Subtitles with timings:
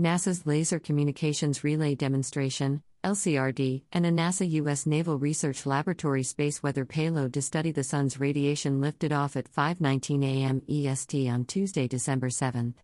[0.00, 4.86] NASA's Laser Communications Relay Demonstration, LCRD, and a NASA U.S.
[4.86, 10.24] Naval Research Laboratory space weather payload to study the sun's radiation lifted off at 5:19
[10.24, 10.62] a.m.
[10.66, 12.74] EST on Tuesday, December 7.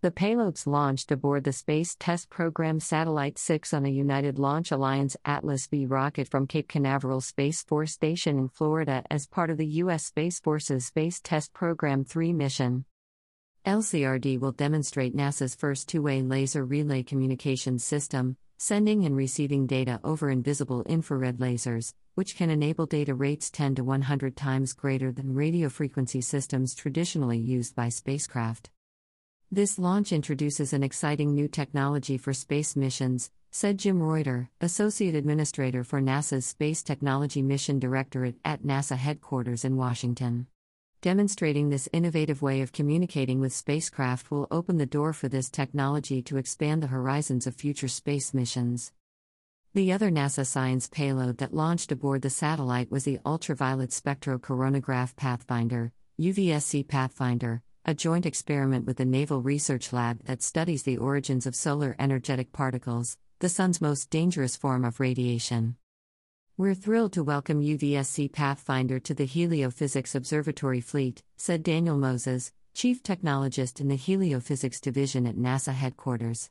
[0.00, 5.18] The payloads launched aboard the Space Test Program Satellite 6 on a United Launch Alliance
[5.26, 9.66] Atlas V rocket from Cape Canaveral Space Force Station in Florida as part of the
[9.82, 10.06] U.S.
[10.06, 12.86] Space Force's Space Test Program 3 mission.
[13.66, 20.00] LCRD will demonstrate NASA's first two way laser relay communications system, sending and receiving data
[20.02, 25.34] over invisible infrared lasers, which can enable data rates 10 to 100 times greater than
[25.34, 28.70] radio frequency systems traditionally used by spacecraft.
[29.52, 35.84] This launch introduces an exciting new technology for space missions, said Jim Reuter, Associate Administrator
[35.84, 40.46] for NASA's Space Technology Mission Directorate at NASA headquarters in Washington.
[41.02, 46.20] Demonstrating this innovative way of communicating with spacecraft will open the door for this technology
[46.20, 48.92] to expand the horizons of future space missions.
[49.72, 55.92] The other NASA science payload that launched aboard the satellite was the Ultraviolet Spectrocoronagraph Pathfinder,
[56.20, 61.56] UVSC Pathfinder, a joint experiment with the Naval Research Lab that studies the origins of
[61.56, 65.76] solar energetic particles, the Sun's most dangerous form of radiation.
[66.60, 73.02] We're thrilled to welcome UVSC Pathfinder to the Heliophysics Observatory fleet, said Daniel Moses, Chief
[73.02, 76.50] Technologist in the Heliophysics Division at NASA headquarters.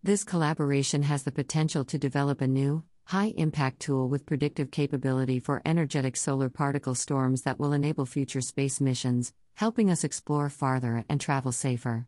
[0.00, 5.40] This collaboration has the potential to develop a new, high impact tool with predictive capability
[5.40, 11.04] for energetic solar particle storms that will enable future space missions, helping us explore farther
[11.08, 12.06] and travel safer.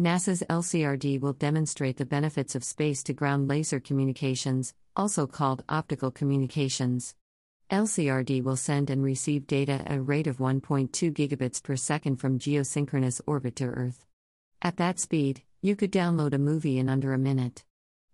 [0.00, 6.12] NASA's LCRD will demonstrate the benefits of space to ground laser communications, also called optical
[6.12, 7.16] communications.
[7.68, 12.38] LCRD will send and receive data at a rate of 1.2 gigabits per second from
[12.38, 14.06] geosynchronous orbit to Earth.
[14.62, 17.64] At that speed, you could download a movie in under a minute.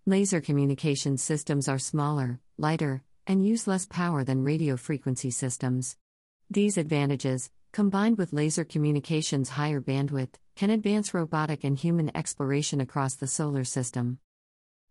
[0.07, 5.97] Laser communication systems are smaller, lighter, and use less power than radio frequency systems.
[6.49, 13.15] These advantages, combined with laser communications' higher bandwidth, can advance robotic and human exploration across
[13.15, 14.19] the solar system.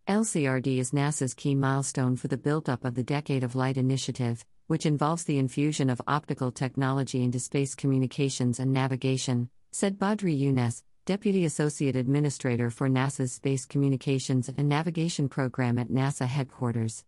[0.06, 4.84] LCRD is NASA's key milestone for the build-up of the Decade of Light initiative, which
[4.84, 11.46] involves the infusion of optical technology into space communications and navigation, said Badri Younes, Deputy
[11.46, 17.04] Associate Administrator for NASA's Space Communications and Navigation Program at NASA headquarters.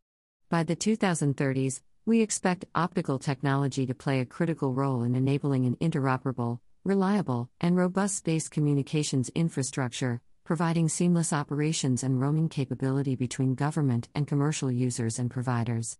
[0.48, 5.76] By the 2030s, we expect optical technology to play a critical role in enabling an
[5.76, 14.08] interoperable, reliable, and robust space communications infrastructure, providing seamless operations and roaming capability between government
[14.14, 15.98] and commercial users and providers.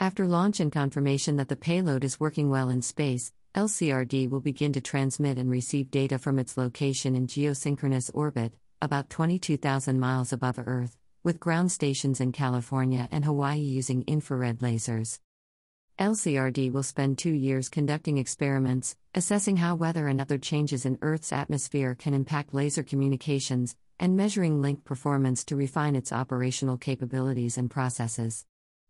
[0.00, 4.72] After launch and confirmation that the payload is working well in space, LCRD will begin
[4.72, 10.58] to transmit and receive data from its location in geosynchronous orbit, about 22,000 miles above
[10.58, 15.18] Earth, with ground stations in California and Hawaii using infrared lasers.
[16.00, 21.30] LCRD will spend two years conducting experiments, assessing how weather and other changes in Earth's
[21.30, 27.70] atmosphere can impact laser communications, and measuring link performance to refine its operational capabilities and
[27.70, 28.46] processes.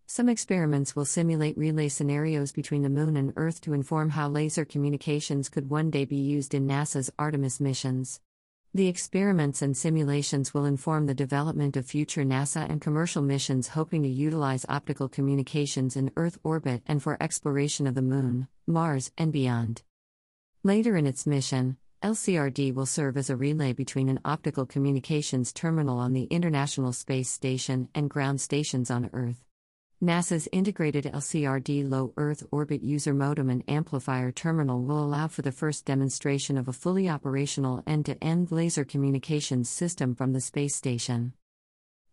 [0.06, 4.64] Some experiments will simulate relay scenarios between the Moon and Earth to inform how laser
[4.64, 8.20] communications could one day be used in NASA's Artemis missions.
[8.72, 14.04] The experiments and simulations will inform the development of future NASA and commercial missions hoping
[14.04, 19.32] to utilize optical communications in Earth orbit and for exploration of the Moon, Mars, and
[19.32, 19.82] beyond.
[20.62, 25.98] Later in its mission, LCRD will serve as a relay between an optical communications terminal
[25.98, 29.49] on the International Space Station and ground stations on Earth.
[30.02, 35.52] NASA's integrated LCRD low Earth orbit user modem and amplifier terminal will allow for the
[35.52, 40.74] first demonstration of a fully operational end to end laser communications system from the space
[40.74, 41.34] station.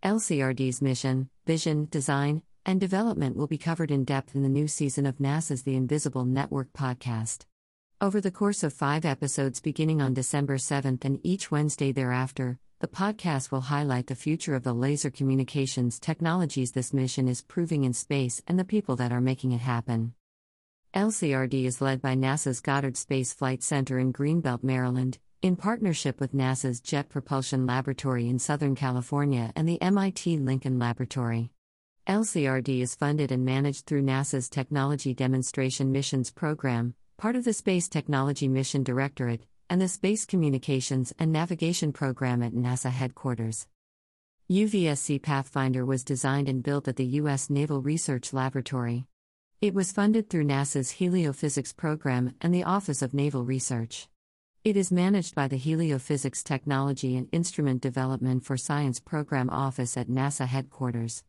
[0.04, 5.06] LCRD's mission, vision, design, and development will be covered in depth in the new season
[5.06, 7.46] of NASA's The Invisible Network podcast.
[8.02, 12.88] Over the course of five episodes beginning on December 7th and each Wednesday thereafter, the
[12.88, 17.92] podcast will highlight the future of the laser communications technologies this mission is proving in
[17.92, 20.14] space and the people that are making it happen.
[20.94, 26.36] LCRD is led by NASA's Goddard Space Flight Center in Greenbelt, Maryland, in partnership with
[26.36, 31.50] NASA's Jet Propulsion Laboratory in Southern California and the MIT Lincoln Laboratory.
[32.08, 37.90] LCRD is funded and managed through NASA's Technology Demonstration Missions Program, part of the Space
[37.90, 43.68] Technology Mission Directorate, and the Space Communications and Navigation Program at NASA headquarters.
[44.50, 47.50] UVSC Pathfinder was designed and built at the U.S.
[47.50, 49.06] Naval Research Laboratory.
[49.60, 54.08] It was funded through NASA's Heliophysics Program and the Office of Naval Research.
[54.64, 60.08] It is managed by the Heliophysics Technology and Instrument Development for Science Program Office at
[60.08, 61.24] NASA headquarters.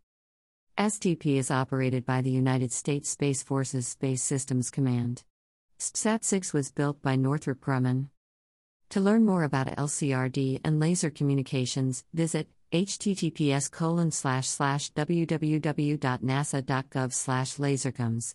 [0.77, 5.25] STP is operated by the United States Space Forces Space Systems Command.
[5.81, 8.11] STPSat 6 was built by Northrop Grumman.
[8.91, 13.71] To learn more about LCRD and laser communications, visit https
[14.95, 15.99] www.nasa.gov
[17.59, 18.35] lasercoms.